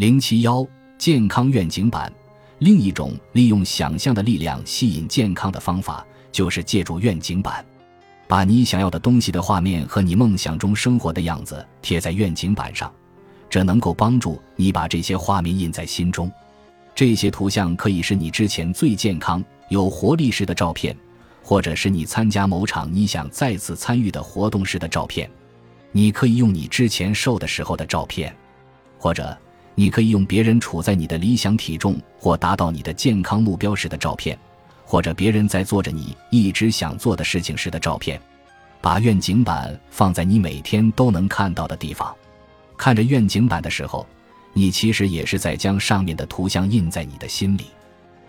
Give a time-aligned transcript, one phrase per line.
[0.00, 2.10] 零七幺健康愿景版，
[2.60, 7.62] 另一种利用想象的力量吸引健康的方法，就是借助愿景板，
[8.26, 12.90] 把你想要的东西的画面和你梦想中生活的样子贴在愿景板上，
[13.50, 16.32] 这能够帮助你把这些画面印在心中。
[16.94, 20.96] 这些图像可以是你之前最健康、有活力时的照片，
[21.42, 25.30] 或者是你参加某场你想再次参与的活动时的照片。
[25.92, 28.34] 你可以用你之前瘦的时候的照片，
[28.98, 29.36] 或者。
[29.80, 34.38] 你可以用别人处在你的理想体重或达到你的健康目标时的照片，
[34.84, 38.20] 或者别人在做着你一直想做的事情时的照片，
[38.82, 42.14] 把愿景板放在你每天都能看到的地方。
[42.76, 44.06] 看着愿景板的时候，
[44.52, 47.64] 你其实也是在将上面的图像印在你的心里。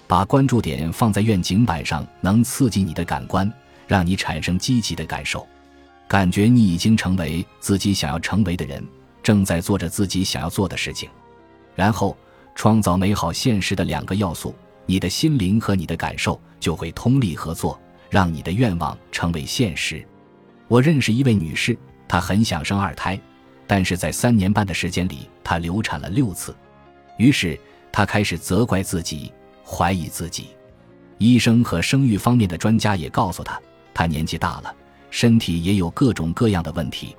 [0.07, 3.51] 把关注点放在愿景板上，能刺激你的感官，
[3.87, 5.45] 让你产生积极的感受，
[6.07, 8.81] 感觉你已经成为自己想要成为的人，
[9.21, 11.09] 正在做着自己想要做的事情。
[11.75, 12.17] 然后，
[12.53, 14.53] 创造美好现实的两个要素：
[14.85, 20.05] 你的心灵和你的感受就会通力合作，让你的愿望成为现实。
[20.67, 21.77] 我认识一位女士，
[22.07, 23.19] 她很想生二胎，
[23.65, 26.55] 但是在三年半的时间里，她流产了六次。
[27.17, 27.59] 于是，
[27.91, 29.31] 她开始责怪自己，
[29.65, 30.49] 怀疑自己。
[31.17, 33.59] 医生和生育方面的专家也告诉她，
[33.93, 34.75] 她年纪大了，
[35.09, 37.15] 身体也有各种各样的问题，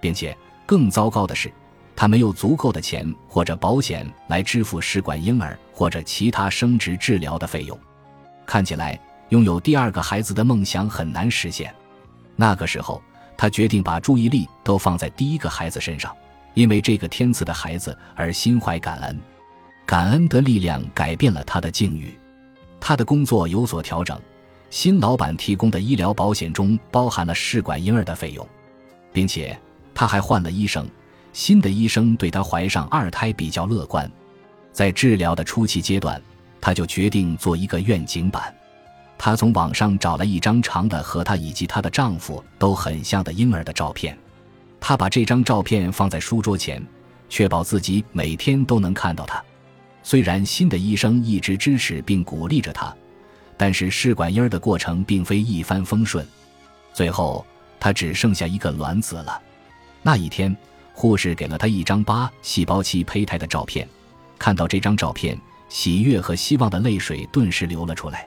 [0.00, 0.36] 并且
[0.66, 1.50] 更糟糕的是。
[1.96, 7.76] 他没有足够的钱或者保险来支付试管婴儿或者其他生殖治疗的费用，
[8.44, 11.74] 看起来拥有第二个孩子的梦想很难实现。
[12.36, 13.02] 那个时候，
[13.34, 16.14] 他决定把注意力都放在第一个孩子身上，
[16.52, 19.18] 因为这个天赐的孩子而心怀感恩。
[19.86, 22.14] 感恩的力量改变了他的境遇，
[22.78, 24.20] 他的工作有所调整，
[24.68, 28.46] 新老板提供的医疗保险中包含了试管婴儿的费用，
[29.12, 29.58] 并且
[29.94, 30.86] 他还换了医生。
[31.36, 34.10] 新的医生对她怀上二胎比较乐观，
[34.72, 36.20] 在治疗的初期阶段，
[36.62, 38.42] 他就决定做一个愿景板。
[39.18, 44.16] 他从网上找了一张长的和她以及她的丈夫都很像的婴儿的照片，
[44.80, 46.82] 他把这张照片放在书桌前，
[47.28, 49.44] 确保自己每天都能看到他。
[50.02, 52.96] 虽然新的医生一直支持并鼓励着他，
[53.58, 56.26] 但是试管婴儿的过程并非一帆风顺，
[56.94, 57.44] 最后
[57.78, 59.38] 他只剩下一个卵子了。
[60.00, 60.56] 那一天。
[60.96, 63.86] 护士给了他一张八细胞期胚胎的照片，
[64.38, 68.26] 看到这张照片，喜悦和希望的泪水顿时流了出来。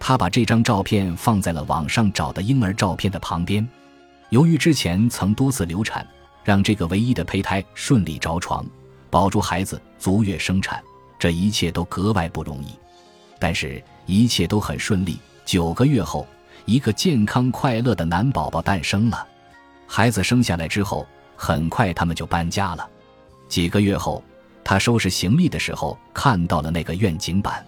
[0.00, 3.66] 他把这张照片放在了网上找的婴儿照片的旁边。
[4.30, 6.04] 由于之前曾多次流产，
[6.42, 8.66] 让这个唯一的胚胎顺利着床，
[9.08, 10.82] 保住孩子足月生产，
[11.16, 12.70] 这一切都格外不容易。
[13.38, 15.16] 但是，一切都很顺利。
[15.44, 16.26] 九个月后，
[16.64, 19.24] 一个健康快乐的男宝宝诞生了。
[19.86, 21.06] 孩子生下来之后。
[21.42, 22.86] 很快，他们就搬家了。
[23.48, 24.22] 几个月后，
[24.62, 27.64] 他收拾行李的时候看到了那个愿景板，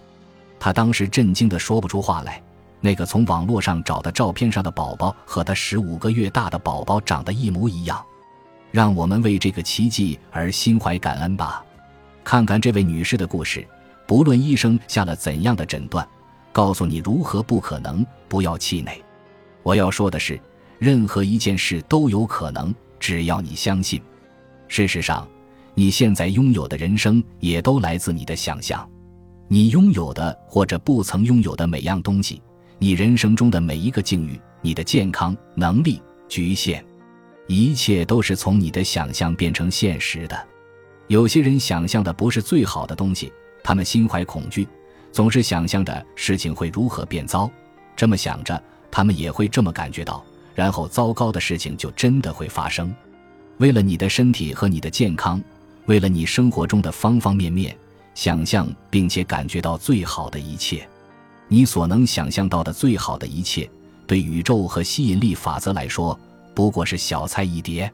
[0.60, 2.40] 他当时震惊的说不出话来。
[2.82, 8.04] 那个从网络上找的照片上的宝宝和他十五个月大的宝宝长得一模一样。
[8.70, 11.64] 让我们为这个奇迹而心怀感恩吧。
[12.22, 13.66] 看看这位女士的故事，
[14.06, 16.06] 不论医生下了怎样的诊断，
[16.52, 19.02] 告诉你如何不可能，不要气馁。
[19.62, 20.38] 我要说的是，
[20.78, 22.74] 任何一件事都有可能。
[23.02, 24.00] 只要你相信，
[24.68, 25.26] 事实上，
[25.74, 28.88] 你现在拥有的人生也都来自你的想象。
[29.48, 32.40] 你拥有的或者不曾拥有的每样东西，
[32.78, 36.80] 你人生中的每一个境遇，你的健康、能力、局限，
[37.48, 40.48] 一切都是从你的想象变成现实的。
[41.08, 43.32] 有些人想象的不是最好的东西，
[43.64, 44.68] 他们心怀恐惧，
[45.10, 47.50] 总是想象着事情会如何变糟。
[47.96, 48.62] 这么想着，
[48.92, 50.24] 他们也会这么感觉到。
[50.54, 52.94] 然后，糟糕的事情就真的会发生。
[53.58, 55.40] 为了你的身体和你的健康，
[55.86, 57.76] 为了你生活中的方方面面，
[58.14, 60.86] 想象并且感觉到最好的一切，
[61.48, 63.68] 你所能想象到的最好的一切，
[64.06, 66.18] 对宇宙和吸引力法则来说，
[66.54, 67.92] 不过是小菜一碟。